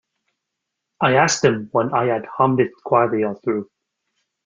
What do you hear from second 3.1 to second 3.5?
all